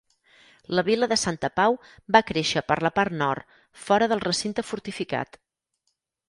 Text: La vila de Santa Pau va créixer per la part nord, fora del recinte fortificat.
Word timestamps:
La 0.77 0.83
vila 0.85 1.09
de 1.11 1.17
Santa 1.23 1.51
Pau 1.59 1.77
va 2.15 2.21
créixer 2.29 2.63
per 2.71 2.77
la 2.87 2.91
part 2.97 3.15
nord, 3.19 3.53
fora 3.83 4.09
del 4.15 4.25
recinte 4.25 4.65
fortificat. 4.71 5.41